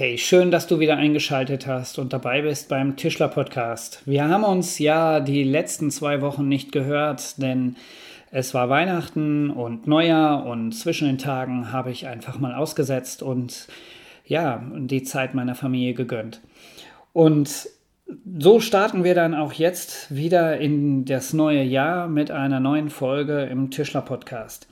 Hey, 0.00 0.16
schön, 0.16 0.50
dass 0.50 0.66
du 0.66 0.78
wieder 0.78 0.96
eingeschaltet 0.96 1.66
hast 1.66 1.98
und 1.98 2.14
dabei 2.14 2.40
bist 2.40 2.70
beim 2.70 2.96
Tischler 2.96 3.28
Podcast. 3.28 4.00
Wir 4.06 4.26
haben 4.26 4.44
uns 4.44 4.78
ja 4.78 5.20
die 5.20 5.44
letzten 5.44 5.90
zwei 5.90 6.22
Wochen 6.22 6.48
nicht 6.48 6.72
gehört, 6.72 7.42
denn 7.42 7.76
es 8.30 8.54
war 8.54 8.70
Weihnachten 8.70 9.50
und 9.50 9.86
Neujahr 9.86 10.46
und 10.46 10.72
zwischen 10.72 11.06
den 11.06 11.18
Tagen 11.18 11.70
habe 11.70 11.90
ich 11.90 12.06
einfach 12.06 12.38
mal 12.38 12.54
ausgesetzt 12.54 13.22
und 13.22 13.68
ja, 14.24 14.64
die 14.74 15.02
Zeit 15.02 15.34
meiner 15.34 15.54
Familie 15.54 15.92
gegönnt. 15.92 16.40
Und 17.12 17.68
so 18.38 18.58
starten 18.58 19.04
wir 19.04 19.14
dann 19.14 19.34
auch 19.34 19.52
jetzt 19.52 20.16
wieder 20.16 20.56
in 20.56 21.04
das 21.04 21.34
neue 21.34 21.62
Jahr 21.62 22.08
mit 22.08 22.30
einer 22.30 22.58
neuen 22.58 22.88
Folge 22.88 23.42
im 23.42 23.70
Tischler 23.70 24.00
Podcast. 24.00 24.66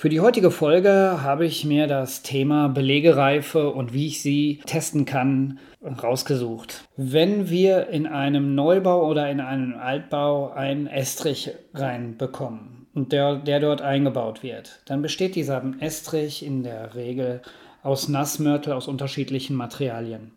Für 0.00 0.08
die 0.08 0.22
heutige 0.22 0.50
Folge 0.50 1.18
habe 1.22 1.44
ich 1.44 1.66
mir 1.66 1.86
das 1.86 2.22
Thema 2.22 2.68
Belegereife 2.68 3.68
und 3.68 3.92
wie 3.92 4.06
ich 4.06 4.22
sie 4.22 4.62
testen 4.64 5.04
kann 5.04 5.58
rausgesucht. 5.82 6.88
Wenn 6.96 7.50
wir 7.50 7.88
in 7.88 8.06
einem 8.06 8.54
Neubau 8.54 9.06
oder 9.06 9.30
in 9.30 9.40
einem 9.40 9.74
Altbau 9.74 10.52
einen 10.52 10.86
Estrich 10.86 11.50
reinbekommen 11.74 12.86
und 12.94 13.12
der, 13.12 13.40
der 13.40 13.60
dort 13.60 13.82
eingebaut 13.82 14.42
wird, 14.42 14.80
dann 14.86 15.02
besteht 15.02 15.34
dieser 15.34 15.62
Estrich 15.80 16.46
in 16.46 16.62
der 16.62 16.94
Regel 16.94 17.42
aus 17.82 18.08
Nassmörtel 18.08 18.72
aus 18.72 18.88
unterschiedlichen 18.88 19.54
Materialien. 19.54 20.32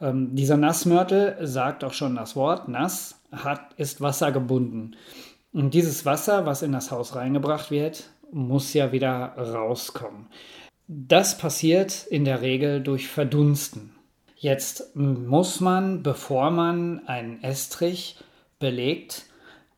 Ähm, 0.00 0.36
dieser 0.36 0.56
Nassmörtel 0.56 1.36
sagt 1.40 1.82
auch 1.82 1.94
schon 1.94 2.14
das 2.14 2.36
Wort, 2.36 2.68
nass 2.68 3.20
hat, 3.32 3.74
ist 3.76 4.00
wassergebunden. 4.00 4.94
Und 5.52 5.74
dieses 5.74 6.06
Wasser, 6.06 6.46
was 6.46 6.62
in 6.62 6.70
das 6.70 6.92
Haus 6.92 7.16
reingebracht 7.16 7.72
wird, 7.72 8.04
muss 8.34 8.74
ja 8.74 8.92
wieder 8.92 9.36
rauskommen. 9.38 10.26
Das 10.86 11.38
passiert 11.38 12.06
in 12.06 12.24
der 12.24 12.42
Regel 12.42 12.82
durch 12.82 13.08
Verdunsten. 13.08 13.94
Jetzt 14.36 14.94
muss 14.96 15.60
man, 15.60 16.02
bevor 16.02 16.50
man 16.50 17.06
einen 17.06 17.42
Estrich 17.42 18.18
belegt, 18.58 19.26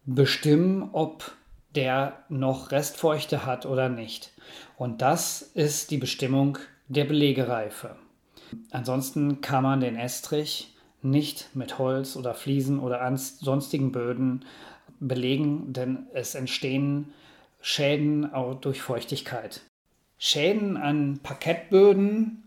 bestimmen, 0.05 0.89
ob 0.93 1.33
der 1.75 2.25
noch 2.29 2.73
Restfeuchte 2.73 3.45
hat 3.45 3.67
oder 3.67 3.89
nicht. 3.89 4.33
Und 4.77 5.03
das 5.03 5.43
ist 5.43 5.91
die 5.91 5.99
Bestimmung 5.99 6.59
der 6.89 7.05
Belegereife. 7.05 7.97
Ansonsten 8.71 9.41
kann 9.41 9.63
man 9.63 9.81
den 9.81 9.97
Estrich 9.97 10.75
nicht 11.03 11.51
mit 11.55 11.79
Holz 11.79 12.17
oder 12.17 12.35
Fliesen 12.35 12.81
oder 12.81 13.17
sonstigen 13.17 13.93
Böden 13.93 14.45
belegen, 14.99 15.73
denn 15.73 16.07
es 16.15 16.35
entstehen 16.35 17.13
Schäden 17.61 18.33
auch 18.33 18.55
durch 18.55 18.83
Feuchtigkeit. 18.83 19.63
Schäden 20.19 20.77
an 20.77 21.21
Parkettböden, 21.23 22.45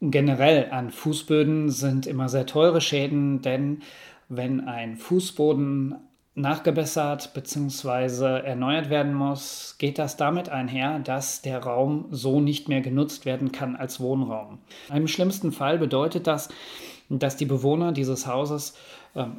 generell 0.00 0.70
an 0.70 0.90
Fußböden 0.90 1.70
sind 1.70 2.06
immer 2.06 2.28
sehr 2.28 2.46
teure 2.46 2.80
Schäden, 2.80 3.42
denn 3.42 3.82
wenn 4.28 4.66
ein 4.66 4.96
Fußboden 4.96 5.96
nachgebessert 6.34 7.32
bzw. 7.32 8.46
erneuert 8.46 8.90
werden 8.90 9.14
muss, 9.14 9.76
geht 9.78 9.98
das 9.98 10.18
damit 10.18 10.50
einher, 10.50 10.98
dass 10.98 11.40
der 11.40 11.60
Raum 11.60 12.06
so 12.10 12.40
nicht 12.40 12.68
mehr 12.68 12.82
genutzt 12.82 13.24
werden 13.24 13.52
kann 13.52 13.74
als 13.74 14.00
Wohnraum. 14.00 14.58
Im 14.94 15.08
schlimmsten 15.08 15.50
Fall 15.50 15.78
bedeutet 15.78 16.26
das, 16.26 16.50
dass 17.08 17.36
die 17.36 17.46
Bewohner 17.46 17.92
dieses 17.92 18.26
Hauses 18.26 18.74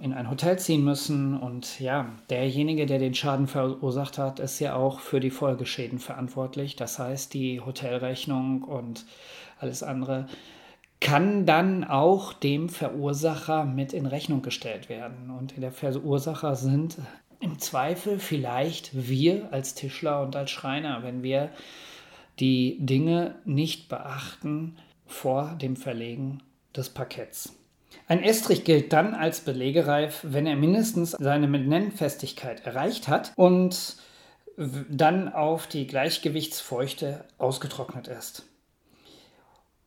in 0.02 0.14
ein 0.14 0.30
Hotel 0.30 0.58
ziehen 0.60 0.84
müssen. 0.84 1.38
Und 1.38 1.80
ja, 1.80 2.10
derjenige, 2.30 2.86
der 2.86 3.00
den 3.00 3.14
Schaden 3.14 3.48
verursacht 3.48 4.18
hat, 4.18 4.40
ist 4.40 4.60
ja 4.60 4.76
auch 4.76 5.00
für 5.00 5.20
die 5.20 5.30
Folgeschäden 5.30 6.00
verantwortlich. 6.00 6.76
Das 6.76 7.00
heißt, 7.00 7.34
die 7.34 7.62
Hotelrechnung 7.62 8.64
und 8.64 9.06
alles 9.60 9.84
andere 9.84 10.28
kann 11.00 11.46
dann 11.46 11.84
auch 11.84 12.34
dem 12.34 12.70
Verursacher 12.70 13.66
mit 13.66 13.94
in 13.94 14.08
Rechnung 14.08 14.42
gestellt 14.42 14.90
werden. 14.90 15.30
Und 15.30 15.54
der 15.58 15.72
Verursacher 15.72 16.56
sind 16.56 16.98
im 17.40 17.60
Zweifel 17.60 18.18
vielleicht 18.18 19.08
wir 19.08 19.54
als 19.54 19.76
Tischler 19.76 20.22
und 20.24 20.36
als 20.36 20.50
Schreiner, 20.50 21.04
wenn 21.04 21.22
wir 21.22 21.52
die 22.40 22.78
Dinge 22.80 23.36
nicht 23.46 23.90
beachten 23.90 24.78
vor 25.06 25.56
dem 25.62 25.76
Verlegen 25.76 26.40
des 26.76 26.90
Parketts. 26.90 27.54
Ein 28.08 28.24
Estrich 28.24 28.64
gilt 28.64 28.94
dann 28.94 29.14
als 29.14 29.42
belegereif, 29.42 30.22
wenn 30.24 30.48
er 30.48 30.56
mindestens 30.56 31.12
seine 31.12 31.48
Nennfestigkeit 31.48 32.66
erreicht 32.66 33.08
hat 33.08 33.34
und 33.36 33.98
dann 34.90 35.32
auf 35.32 35.68
die 35.68 35.86
Gleichgewichtsfeuchte 35.86 37.26
ausgetrocknet 37.38 38.08
ist. 38.08 38.48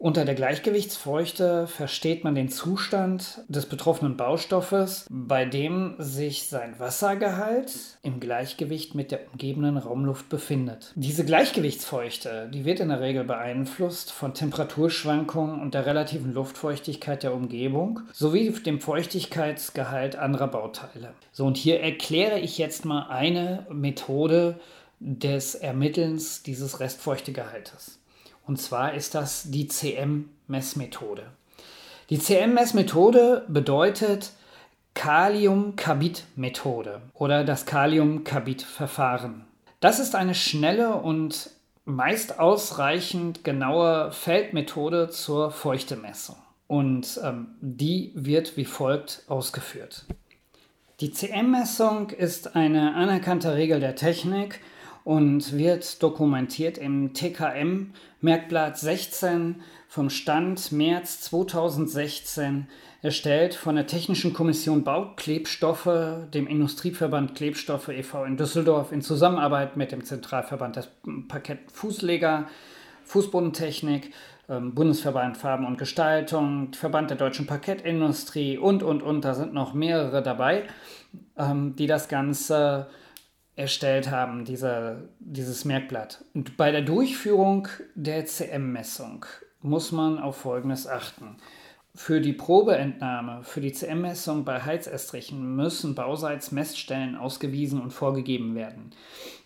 Unter 0.03 0.25
der 0.25 0.34
Gleichgewichtsfeuchte 0.34 1.66
versteht 1.66 2.25
man 2.25 2.34
den 2.34 2.49
Zustand 2.49 3.43
des 3.49 3.66
betroffenen 3.66 4.16
Baustoffes, 4.16 5.05
bei 5.11 5.44
dem 5.44 5.97
sich 5.99 6.44
sein 6.44 6.78
Wassergehalt 6.78 7.99
im 8.03 8.19
Gleichgewicht 8.19 8.94
mit 8.94 9.10
der 9.10 9.31
umgebenden 9.31 9.77
Raumluft 9.77 10.31
befindet. 10.31 10.94
Diese 10.94 11.27
Gleichgewichtsfeuchte, 11.27 12.49
die 12.50 12.65
wird 12.65 12.81
in 12.81 12.89
der 12.89 13.03
Regel 13.03 13.25
beeinflusst 13.25 14.10
von 14.10 14.33
Temperaturschwankungen 14.33 15.60
und 15.60 15.75
der 15.75 15.84
relativen 15.84 16.33
Luftfeuchtigkeit 16.33 17.22
der 17.22 17.34
Umgebung 17.34 18.00
sowie 18.15 18.53
dem 18.53 18.81
Feuchtigkeitsgehalt 18.81 20.16
anderer 20.16 20.49
Bauteile. 20.49 21.12
So, 21.31 21.44
und 21.44 21.59
hier 21.59 21.81
erkläre 21.81 22.41
ich 22.41 22.56
jetzt 22.56 22.87
mal 22.87 23.09
eine 23.10 23.66
Methode 23.69 24.59
des 24.99 25.55
Ermittelns 25.55 26.43
dieses 26.43 26.81
Restfeuchtegehaltes. 26.81 28.00
Und 28.50 28.56
zwar 28.56 28.94
ist 28.94 29.15
das 29.15 29.53
die 29.53 29.69
CM-Messmethode. 29.69 31.22
Die 32.11 32.19
CM-Messmethode 32.19 33.44
bedeutet 33.47 34.33
Kalium-Carbid-Methode 34.94 37.00
oder 37.15 37.44
das 37.44 37.65
Kalium-Carbid-Verfahren. 37.65 39.44
Das 39.78 40.00
ist 40.00 40.16
eine 40.16 40.34
schnelle 40.34 40.97
und 40.97 41.50
meist 41.84 42.41
ausreichend 42.41 43.44
genaue 43.44 44.10
Feldmethode 44.10 45.10
zur 45.10 45.53
Feuchtemessung. 45.53 46.34
Und 46.66 47.21
ähm, 47.22 47.55
die 47.60 48.10
wird 48.16 48.56
wie 48.56 48.65
folgt 48.65 49.22
ausgeführt. 49.28 50.06
Die 50.99 51.12
CM-Messung 51.12 52.10
ist 52.10 52.56
eine 52.56 52.97
anerkannte 52.97 53.55
Regel 53.55 53.78
der 53.78 53.94
Technik 53.94 54.59
und 55.05 55.56
wird 55.56 56.03
dokumentiert 56.03 56.78
im 56.78 57.15
TKM 57.15 57.93
Merkblatt 58.21 58.78
16 58.78 59.56
vom 59.88 60.11
Stand 60.11 60.72
März 60.72 61.22
2016 61.22 62.69
erstellt 63.03 63.55
von 63.55 63.77
der 63.77 63.87
Technischen 63.87 64.33
Kommission 64.33 64.84
Bauklebstoffe, 64.84 66.28
dem 66.34 66.47
Industrieverband 66.47 67.34
Klebstoffe 67.34 67.89
e.V. 67.89 68.25
in 68.25 68.37
Düsseldorf 68.37 68.93
in 68.93 69.00
Zusammenarbeit 69.00 69.77
mit 69.77 69.91
dem 69.91 70.05
Zentralverband 70.05 70.77
der 70.77 70.84
Parkettfußleger, 71.28 72.47
Fußbodentechnik, 73.05 74.13
ähm, 74.48 74.74
Bundesverband 74.74 75.39
Farben 75.39 75.66
und 75.66 75.78
Gestaltung, 75.78 76.72
Verband 76.74 77.10
der 77.10 77.16
deutschen 77.16 77.47
Parkettindustrie 77.47 78.59
und, 78.59 78.83
und, 78.83 79.03
und. 79.03 79.24
Da 79.24 79.34
sind 79.34 79.54
noch 79.54 79.72
mehrere 79.72 80.22
dabei, 80.22 80.65
ähm, 81.39 81.74
die 81.77 81.86
das 81.86 82.09
Ganze 82.09 82.89
erstellt 83.60 84.10
haben, 84.10 84.45
dieser, 84.45 85.03
dieses 85.21 85.65
Merkblatt. 85.65 86.24
Und 86.34 86.57
bei 86.57 86.72
der 86.72 86.83
Durchführung 86.83 87.68
der 87.95 88.24
CM-Messung 88.24 89.27
muss 89.60 89.92
man 89.92 90.18
auf 90.18 90.36
Folgendes 90.36 90.86
achten. 90.86 91.36
Für 91.95 92.21
die 92.21 92.33
Probeentnahme, 92.33 93.42
für 93.42 93.60
die 93.60 93.72
CM-Messung 93.72 94.45
bei 94.45 94.62
Heizestrichen 94.62 95.57
müssen 95.57 95.95
bauseits 95.95 96.53
Messstellen 96.53 97.16
ausgewiesen 97.16 97.80
und 97.80 97.92
vorgegeben 97.92 98.54
werden. 98.54 98.92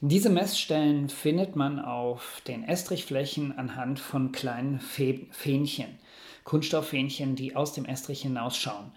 Diese 0.00 0.30
Messstellen 0.30 1.08
findet 1.08 1.56
man 1.56 1.80
auf 1.80 2.42
den 2.46 2.62
Estrichflächen 2.62 3.58
anhand 3.58 3.98
von 3.98 4.30
kleinen 4.30 4.78
Fähnchen, 4.78 5.98
Kunststofffähnchen, 6.44 7.34
die 7.34 7.56
aus 7.56 7.72
dem 7.72 7.86
Estrich 7.86 8.22
hinausschauen. 8.22 8.92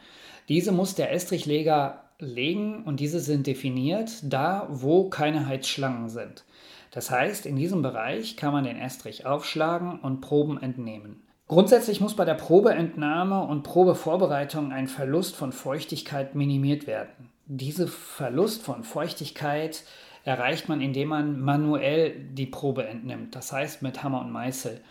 Diese 0.50 0.72
muss 0.72 0.96
der 0.96 1.12
Estrichleger 1.14 2.04
legen 2.20 2.84
und 2.84 3.00
diese 3.00 3.20
sind 3.20 3.48
definiert 3.48 4.12
da, 4.24 4.68
wo 4.70 5.10
keine 5.10 5.46
Heizschlangen 5.46 6.10
sind. 6.10 6.46
Das 6.92 7.12
heißt, 7.12 7.46
in 7.46 7.56
diesem 7.56 7.82
Bereich 7.82 8.38
kann 8.38 8.54
man 8.54 8.64
den 8.64 8.78
Estrich 8.78 9.26
aufschlagen 9.26 10.00
und 10.00 10.22
Proben 10.22 10.62
entnehmen. 10.62 11.22
Grundsätzlich 11.48 12.02
muss 12.02 12.16
bei 12.16 12.26
der 12.26 12.34
Probeentnahme 12.34 13.42
und 13.42 13.64
Probevorbereitung 13.64 14.72
ein 14.72 14.88
Verlust 14.88 15.36
von 15.36 15.52
Feuchtigkeit 15.52 16.36
minimiert 16.36 16.88
werden. 16.88 17.30
Diese 17.46 17.88
Verlust 17.88 18.64
von 18.64 18.84
Feuchtigkeit 18.84 19.84
erreicht 20.26 20.68
man, 20.68 20.82
indem 20.82 21.08
man 21.10 21.40
manuell 21.40 22.20
die 22.34 22.48
Probe 22.48 22.86
entnimmt, 22.86 23.34
das 23.36 23.54
heißt 23.54 23.82
mit 23.82 24.04
Hammer 24.04 24.20
und 24.22 24.32
Meißel. 24.32 24.82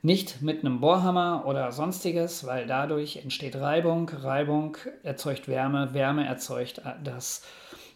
Nicht 0.00 0.42
mit 0.42 0.64
einem 0.64 0.80
Bohrhammer 0.80 1.44
oder 1.46 1.72
sonstiges, 1.72 2.46
weil 2.46 2.66
dadurch 2.66 3.16
entsteht 3.16 3.56
Reibung, 3.56 4.08
Reibung 4.08 4.76
erzeugt 5.02 5.48
Wärme, 5.48 5.92
Wärme 5.92 6.24
erzeugt, 6.26 6.78
äh, 6.78 6.92
dass 7.02 7.42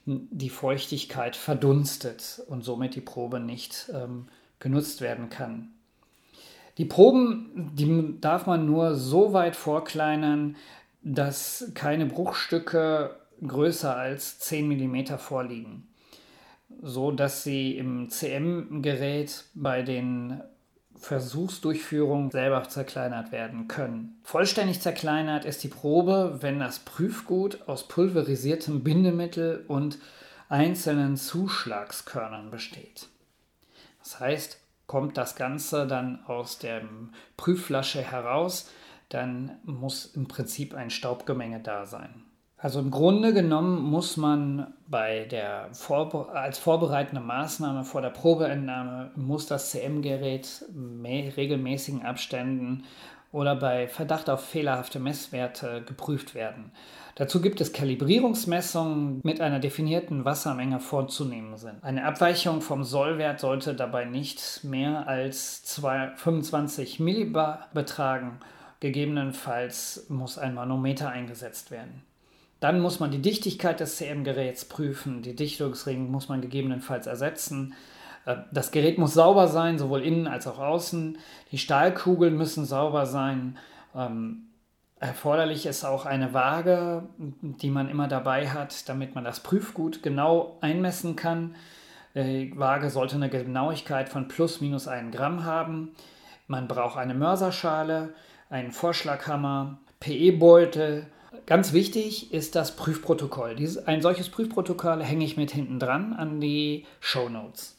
die 0.04 0.50
Feuchtigkeit 0.50 1.36
verdunstet 1.36 2.42
und 2.48 2.64
somit 2.64 2.96
die 2.96 3.00
Probe 3.00 3.38
nicht 3.38 3.88
ähm, 3.94 4.26
genutzt 4.58 5.00
werden 5.00 5.28
kann. 5.30 5.68
Die 6.78 6.84
Proben, 6.86 7.70
die 7.74 8.18
darf 8.20 8.46
man 8.46 8.66
nur 8.66 8.96
so 8.96 9.32
weit 9.32 9.54
vorkleinern, 9.54 10.56
dass 11.02 11.70
keine 11.74 12.06
Bruchstücke 12.06 13.16
größer 13.46 13.94
als 13.96 14.38
10 14.40 14.68
mm 14.68 15.18
vorliegen, 15.18 15.86
so 16.80 17.12
dass 17.12 17.44
sie 17.44 17.76
im 17.76 18.08
CM-Gerät 18.08 19.44
bei 19.54 19.82
den 19.82 20.40
Versuchsdurchführungen 21.02 22.30
selber 22.30 22.62
zerkleinert 22.68 23.32
werden 23.32 23.66
können. 23.66 24.20
Vollständig 24.22 24.80
zerkleinert 24.80 25.44
ist 25.44 25.64
die 25.64 25.68
Probe, 25.68 26.38
wenn 26.40 26.60
das 26.60 26.78
Prüfgut 26.78 27.68
aus 27.68 27.88
pulverisiertem 27.88 28.84
Bindemittel 28.84 29.64
und 29.66 29.98
einzelnen 30.48 31.16
Zuschlagskörnern 31.16 32.50
besteht. 32.50 33.08
Das 33.98 34.20
heißt, 34.20 34.60
kommt 34.86 35.16
das 35.18 35.34
Ganze 35.34 35.88
dann 35.88 36.24
aus 36.26 36.58
der 36.58 36.82
Prüfflasche 37.36 38.00
heraus, 38.00 38.70
dann 39.08 39.58
muss 39.64 40.06
im 40.06 40.28
Prinzip 40.28 40.72
ein 40.72 40.90
Staubgemenge 40.90 41.60
da 41.60 41.84
sein. 41.84 42.22
Also 42.62 42.78
im 42.78 42.92
Grunde 42.92 43.34
genommen 43.34 43.82
muss 43.82 44.16
man 44.16 44.72
bei 44.86 45.24
der 45.24 45.70
Vorbe 45.72 46.28
als 46.32 46.60
vorbereitende 46.60 47.20
Maßnahme 47.20 47.82
vor 47.82 48.02
der 48.02 48.10
Probeentnahme 48.10 49.10
muss 49.16 49.46
das 49.46 49.72
CM-Gerät 49.72 50.64
regelmäßigen 51.04 52.02
Abständen 52.02 52.84
oder 53.32 53.56
bei 53.56 53.88
Verdacht 53.88 54.30
auf 54.30 54.44
fehlerhafte 54.44 55.00
Messwerte 55.00 55.82
geprüft 55.82 56.36
werden. 56.36 56.70
Dazu 57.16 57.40
gibt 57.40 57.60
es 57.60 57.72
Kalibrierungsmessungen 57.72 59.22
mit 59.24 59.40
einer 59.40 59.58
definierten 59.58 60.24
Wassermenge 60.24 60.78
vorzunehmen 60.78 61.56
sind. 61.56 61.82
Eine 61.82 62.04
Abweichung 62.04 62.60
vom 62.60 62.84
Sollwert 62.84 63.40
sollte 63.40 63.74
dabei 63.74 64.04
nicht 64.04 64.62
mehr 64.62 65.08
als 65.08 65.80
25 66.14 67.00
Millibar 67.00 67.66
betragen. 67.74 68.38
Gegebenenfalls 68.78 70.06
muss 70.08 70.38
ein 70.38 70.54
Manometer 70.54 71.08
eingesetzt 71.08 71.72
werden. 71.72 72.04
Dann 72.62 72.78
muss 72.78 73.00
man 73.00 73.10
die 73.10 73.20
Dichtigkeit 73.20 73.80
des 73.80 73.96
CM-Geräts 73.96 74.66
prüfen. 74.66 75.20
Die 75.22 75.34
Dichtungsring 75.34 76.08
muss 76.12 76.28
man 76.28 76.40
gegebenenfalls 76.40 77.08
ersetzen. 77.08 77.74
Äh, 78.24 78.36
das 78.52 78.70
Gerät 78.70 78.98
muss 78.98 79.14
sauber 79.14 79.48
sein, 79.48 79.80
sowohl 79.80 80.02
innen 80.02 80.28
als 80.28 80.46
auch 80.46 80.60
außen. 80.60 81.18
Die 81.50 81.58
Stahlkugeln 81.58 82.36
müssen 82.36 82.64
sauber 82.64 83.06
sein. 83.06 83.58
Ähm, 83.96 84.44
erforderlich 85.00 85.66
ist 85.66 85.84
auch 85.84 86.06
eine 86.06 86.34
Waage, 86.34 87.08
die 87.18 87.68
man 87.68 87.88
immer 87.88 88.06
dabei 88.06 88.48
hat, 88.48 88.88
damit 88.88 89.16
man 89.16 89.24
das 89.24 89.40
Prüfgut 89.40 90.04
genau 90.04 90.56
einmessen 90.60 91.16
kann. 91.16 91.56
Die 92.14 92.56
Waage 92.56 92.90
sollte 92.90 93.16
eine 93.16 93.28
Genauigkeit 93.28 94.08
von 94.08 94.28
plus 94.28 94.60
minus 94.60 94.86
1 94.86 95.12
Gramm 95.16 95.44
haben. 95.44 95.96
Man 96.46 96.68
braucht 96.68 96.96
eine 96.96 97.14
Mörserschale, 97.14 98.14
einen 98.50 98.70
Vorschlaghammer, 98.70 99.78
PE-Beutel. 99.98 101.08
Ganz 101.46 101.72
wichtig 101.72 102.32
ist 102.32 102.54
das 102.54 102.76
Prüfprotokoll. 102.76 103.56
Dieses, 103.56 103.86
ein 103.86 104.02
solches 104.02 104.28
Prüfprotokoll 104.28 105.02
hänge 105.02 105.24
ich 105.24 105.36
mit 105.36 105.50
hinten 105.50 105.78
dran 105.78 106.12
an 106.12 106.40
die 106.40 106.86
Show 107.00 107.28
Notes. 107.28 107.78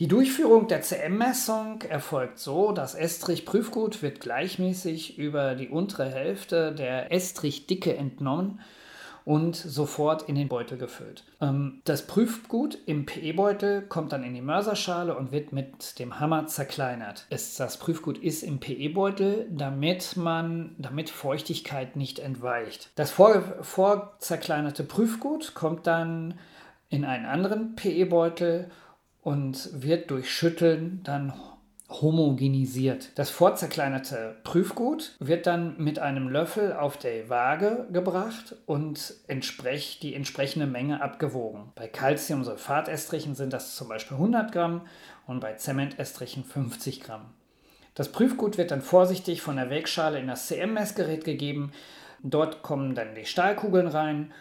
Die 0.00 0.08
Durchführung 0.08 0.66
der 0.66 0.82
CM-Messung 0.82 1.82
erfolgt 1.82 2.40
so, 2.40 2.72
das 2.72 2.96
Estrich-Prüfgut 2.96 4.02
wird 4.02 4.20
gleichmäßig 4.20 5.18
über 5.18 5.54
die 5.54 5.68
untere 5.68 6.10
Hälfte 6.10 6.72
der 6.72 7.12
Estrichdicke 7.12 7.96
entnommen 7.96 8.60
und 9.24 9.56
sofort 9.56 10.28
in 10.28 10.34
den 10.34 10.48
Beutel 10.48 10.76
gefüllt. 10.76 11.24
Ähm, 11.40 11.80
das 11.84 12.06
Prüfgut 12.06 12.78
im 12.86 13.06
PE-Beutel 13.06 13.82
kommt 13.82 14.12
dann 14.12 14.22
in 14.22 14.34
die 14.34 14.42
Mörserschale 14.42 15.16
und 15.16 15.32
wird 15.32 15.52
mit 15.52 15.98
dem 15.98 16.20
Hammer 16.20 16.46
zerkleinert. 16.46 17.26
das 17.56 17.78
Prüfgut 17.78 18.18
ist 18.18 18.42
im 18.42 18.60
PE-Beutel, 18.60 19.48
damit 19.50 20.16
man, 20.16 20.74
damit 20.78 21.10
Feuchtigkeit 21.10 21.96
nicht 21.96 22.18
entweicht. 22.18 22.90
Das 22.96 23.10
vorzerkleinerte 23.10 24.84
Prüfgut 24.84 25.54
kommt 25.54 25.86
dann 25.86 26.34
in 26.90 27.04
einen 27.04 27.24
anderen 27.24 27.74
PE-Beutel 27.76 28.70
und 29.22 29.70
wird 29.72 30.10
durch 30.10 30.30
Schütteln 30.30 31.00
dann 31.02 31.32
homogenisiert. 31.90 33.10
Das 33.16 33.30
vorzerkleinerte 33.30 34.36
Prüfgut 34.42 35.16
wird 35.20 35.46
dann 35.46 35.76
mit 35.78 35.98
einem 35.98 36.28
Löffel 36.28 36.72
auf 36.72 36.96
die 36.96 37.28
Waage 37.28 37.86
gebracht 37.92 38.56
und 38.66 39.14
entsprech, 39.26 39.98
die 40.00 40.14
entsprechende 40.14 40.66
Menge 40.66 41.02
abgewogen. 41.02 41.72
Bei 41.74 41.86
Calciumsulfatestrichen 41.86 43.34
sind 43.34 43.52
das 43.52 43.76
zum 43.76 43.88
Beispiel 43.88 44.16
100 44.16 44.50
Gramm 44.50 44.82
und 45.26 45.40
bei 45.40 45.54
Zementestrichen 45.54 46.44
50 46.44 47.00
Gramm. 47.00 47.26
Das 47.94 48.10
Prüfgut 48.10 48.58
wird 48.58 48.70
dann 48.70 48.82
vorsichtig 48.82 49.40
von 49.42 49.56
der 49.56 49.70
Wägschale 49.70 50.18
in 50.18 50.26
das 50.26 50.48
CM-Messgerät 50.48 51.24
gegeben. 51.24 51.70
Dort 52.22 52.62
kommen 52.62 52.94
dann 52.94 53.14
die 53.14 53.26
Stahlkugeln 53.26 53.86
rein 53.86 54.32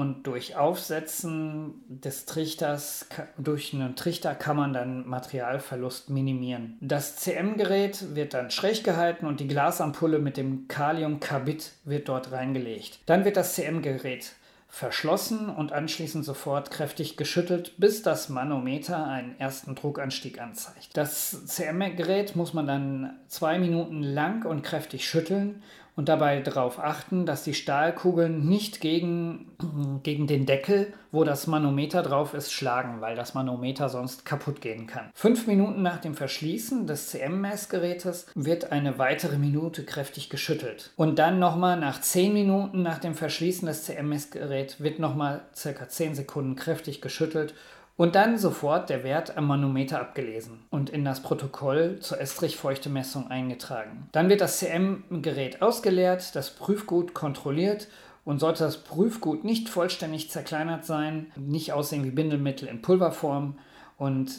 und 0.00 0.26
durch 0.26 0.56
Aufsetzen 0.56 1.82
des 1.88 2.24
Trichters, 2.24 3.06
durch 3.36 3.74
einen 3.74 3.96
Trichter 3.96 4.34
kann 4.34 4.56
man 4.56 4.72
dann 4.72 5.06
Materialverlust 5.06 6.08
minimieren. 6.08 6.78
Das 6.80 7.16
CM-Gerät 7.16 8.14
wird 8.14 8.32
dann 8.32 8.50
schräg 8.50 8.82
gehalten 8.82 9.26
und 9.26 9.40
die 9.40 9.46
Glasampulle 9.46 10.18
mit 10.18 10.38
dem 10.38 10.68
Kaliumkarbid 10.68 11.72
wird 11.84 12.08
dort 12.08 12.32
reingelegt. 12.32 13.00
Dann 13.04 13.26
wird 13.26 13.36
das 13.36 13.54
CM-Gerät 13.54 14.32
verschlossen 14.68 15.50
und 15.50 15.72
anschließend 15.72 16.24
sofort 16.24 16.70
kräftig 16.70 17.18
geschüttelt, 17.18 17.74
bis 17.76 18.02
das 18.02 18.30
Manometer 18.30 19.06
einen 19.06 19.38
ersten 19.38 19.74
Druckanstieg 19.74 20.40
anzeigt. 20.40 20.90
Das 20.94 21.44
CM-Gerät 21.44 22.36
muss 22.36 22.54
man 22.54 22.66
dann 22.66 23.18
zwei 23.28 23.58
Minuten 23.58 24.02
lang 24.02 24.46
und 24.46 24.62
kräftig 24.62 25.06
schütteln 25.06 25.62
und 25.96 26.08
dabei 26.08 26.40
darauf 26.40 26.78
achten, 26.78 27.26
dass 27.26 27.44
die 27.44 27.54
Stahlkugeln 27.54 28.48
nicht 28.48 28.80
gegen, 28.80 29.50
gegen 30.02 30.26
den 30.26 30.46
Deckel, 30.46 30.92
wo 31.12 31.24
das 31.24 31.46
Manometer 31.46 32.02
drauf 32.02 32.34
ist, 32.34 32.52
schlagen, 32.52 33.00
weil 33.00 33.16
das 33.16 33.34
Manometer 33.34 33.88
sonst 33.88 34.24
kaputt 34.24 34.60
gehen 34.60 34.86
kann. 34.86 35.10
Fünf 35.14 35.46
Minuten 35.46 35.82
nach 35.82 35.98
dem 35.98 36.14
Verschließen 36.14 36.86
des 36.86 37.08
CM-Messgerätes 37.08 38.26
wird 38.34 38.72
eine 38.72 38.98
weitere 38.98 39.38
Minute 39.38 39.84
kräftig 39.84 40.30
geschüttelt. 40.30 40.92
Und 40.96 41.18
dann 41.18 41.38
nochmal 41.38 41.78
nach 41.78 42.00
zehn 42.00 42.32
Minuten 42.32 42.82
nach 42.82 42.98
dem 42.98 43.14
Verschließen 43.14 43.66
des 43.66 43.84
CM-Messgeräts 43.84 44.80
wird 44.80 44.98
nochmal 44.98 45.42
circa 45.54 45.88
zehn 45.88 46.14
Sekunden 46.14 46.56
kräftig 46.56 47.00
geschüttelt 47.00 47.54
und 48.00 48.14
dann 48.14 48.38
sofort 48.38 48.88
der 48.88 49.04
Wert 49.04 49.36
am 49.36 49.46
Manometer 49.46 50.00
abgelesen 50.00 50.62
und 50.70 50.88
in 50.88 51.04
das 51.04 51.20
Protokoll 51.20 51.98
zur 52.00 52.18
Estrichfeuchtemessung 52.18 53.30
eingetragen. 53.30 54.08
Dann 54.12 54.30
wird 54.30 54.40
das 54.40 54.58
CM-Gerät 54.58 55.60
ausgeleert, 55.60 56.34
das 56.34 56.48
Prüfgut 56.48 57.12
kontrolliert 57.12 57.88
und 58.24 58.38
sollte 58.38 58.64
das 58.64 58.78
Prüfgut 58.78 59.44
nicht 59.44 59.68
vollständig 59.68 60.30
zerkleinert 60.30 60.86
sein, 60.86 61.30
nicht 61.36 61.74
aussehen 61.74 62.02
wie 62.04 62.10
Bindemittel 62.10 62.68
in 62.68 62.80
Pulverform 62.80 63.58
und 63.98 64.30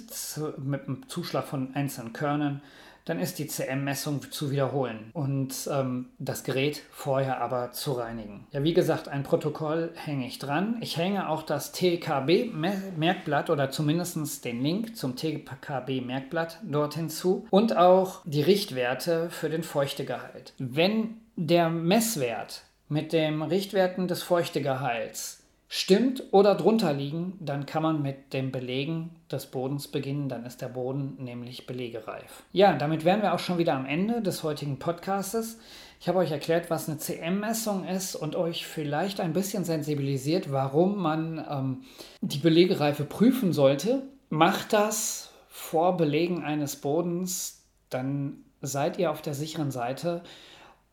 mit 0.57 0.87
einem 0.87 1.07
Zuschlag 1.07 1.45
von 1.45 1.75
einzelnen 1.75 2.13
Körnern, 2.13 2.63
dann 3.05 3.19
ist 3.19 3.39
die 3.39 3.47
CM-Messung 3.47 4.31
zu 4.31 4.51
wiederholen 4.51 5.11
und 5.13 5.53
ähm, 5.71 6.09
das 6.19 6.43
Gerät 6.43 6.81
vorher 6.91 7.41
aber 7.41 7.71
zu 7.71 7.93
reinigen. 7.93 8.45
Ja, 8.51 8.63
wie 8.63 8.73
gesagt, 8.73 9.07
ein 9.07 9.23
Protokoll 9.23 9.91
hänge 9.95 10.27
ich 10.27 10.39
dran. 10.39 10.77
Ich 10.81 10.97
hänge 10.97 11.29
auch 11.29 11.43
das 11.43 11.71
TKB-Merkblatt 11.71 13.49
oder 13.49 13.71
zumindest 13.71 14.45
den 14.45 14.61
Link 14.61 14.97
zum 14.97 15.15
TKB-Merkblatt 15.15 16.59
dort 16.63 16.95
hinzu 16.95 17.47
und 17.49 17.75
auch 17.77 18.21
die 18.25 18.41
Richtwerte 18.41 19.29
für 19.29 19.49
den 19.49 19.63
Feuchtegehalt. 19.63 20.53
Wenn 20.57 21.17
der 21.35 21.69
Messwert 21.69 22.63
mit 22.89 23.13
dem 23.13 23.41
Richtwerten 23.41 24.07
des 24.07 24.21
Feuchtegehalts 24.21 25.40
stimmt 25.73 26.23
oder 26.31 26.55
drunter 26.55 26.91
liegen, 26.93 27.37
dann 27.39 27.65
kann 27.65 27.81
man 27.81 28.01
mit 28.01 28.33
dem 28.33 28.51
Belegen 28.51 29.15
des 29.31 29.45
Bodens 29.47 29.87
beginnen. 29.87 30.29
Dann 30.29 30.45
ist 30.45 30.61
der 30.61 30.67
Boden 30.67 31.15
nämlich 31.17 31.65
belegereif. 31.65 32.43
Ja, 32.51 32.73
damit 32.73 33.05
wären 33.05 33.21
wir 33.21 33.33
auch 33.33 33.39
schon 33.39 33.57
wieder 33.57 33.73
am 33.73 33.85
Ende 33.85 34.21
des 34.21 34.43
heutigen 34.43 34.79
Podcastes. 34.79 35.59
Ich 35.99 36.07
habe 36.07 36.19
euch 36.19 36.31
erklärt, 36.31 36.69
was 36.69 36.89
eine 36.89 36.97
CM-Messung 36.97 37.85
ist 37.87 38.15
und 38.15 38.35
euch 38.35 38.67
vielleicht 38.67 39.19
ein 39.19 39.33
bisschen 39.33 39.63
sensibilisiert, 39.63 40.51
warum 40.51 41.01
man 41.01 41.45
ähm, 41.49 41.83
die 42.21 42.39
Belegereife 42.39 43.05
prüfen 43.05 43.53
sollte. 43.53 44.03
Macht 44.29 44.73
das 44.73 45.31
vor 45.47 45.97
Belegen 45.97 46.43
eines 46.43 46.75
Bodens 46.75 47.61
dann 47.91 48.45
seid 48.61 48.97
ihr 48.97 49.11
auf 49.11 49.21
der 49.21 49.33
sicheren 49.33 49.69
Seite 49.69 50.23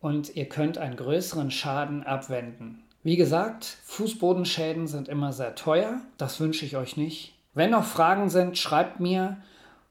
und 0.00 0.36
ihr 0.36 0.48
könnt 0.48 0.78
einen 0.78 0.96
größeren 0.96 1.50
Schaden 1.50 2.02
abwenden. 2.02 2.84
Wie 3.08 3.16
gesagt, 3.16 3.64
Fußbodenschäden 3.86 4.86
sind 4.86 5.08
immer 5.08 5.32
sehr 5.32 5.54
teuer, 5.54 6.02
das 6.18 6.40
wünsche 6.40 6.66
ich 6.66 6.76
euch 6.76 6.98
nicht. 6.98 7.32
Wenn 7.54 7.70
noch 7.70 7.84
Fragen 7.84 8.28
sind, 8.28 8.58
schreibt 8.58 9.00
mir 9.00 9.38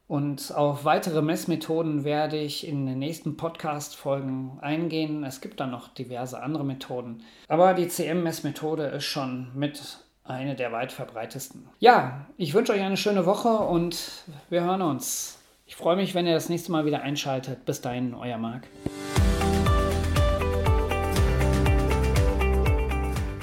und 0.07 0.53
auf 0.53 0.85
weitere 0.85 1.23
Messmethoden 1.23 2.03
werde 2.03 2.37
ich 2.37 2.67
in 2.67 2.85
den 2.85 2.99
nächsten 2.99 3.35
Podcast-Folgen 3.35 4.59
eingehen. 4.61 5.23
Es 5.23 5.41
gibt 5.41 5.59
dann 5.59 5.71
noch 5.71 5.87
diverse 5.87 6.43
andere 6.43 6.63
Methoden. 6.63 7.23
Aber 7.47 7.73
die 7.73 7.87
CM-Messmethode 7.87 8.83
ist 8.83 9.05
schon 9.05 9.47
mit 9.55 9.97
eine 10.23 10.53
der 10.53 10.71
weit 10.71 10.91
verbreitesten. 10.91 11.67
Ja, 11.79 12.27
ich 12.37 12.53
wünsche 12.53 12.73
euch 12.73 12.81
eine 12.81 12.97
schöne 12.97 13.25
Woche 13.25 13.49
und 13.49 14.25
wir 14.51 14.61
hören 14.61 14.83
uns. 14.83 15.39
Ich 15.65 15.75
freue 15.75 15.95
mich, 15.95 16.13
wenn 16.13 16.27
ihr 16.27 16.35
das 16.35 16.49
nächste 16.49 16.71
Mal 16.71 16.85
wieder 16.85 17.01
einschaltet. 17.01 17.65
Bis 17.65 17.81
dahin, 17.81 18.13
euer 18.13 18.37
Marc. 18.37 18.67